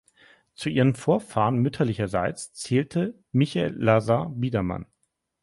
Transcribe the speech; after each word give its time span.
Zu 0.55 0.69
ihren 0.69 0.95
Vorfahren 0.95 1.59
mütterlicherseits 1.59 2.53
zählte 2.53 3.21
Michael 3.33 3.75
Lazar 3.75 4.31
Biedermann. 4.31 4.87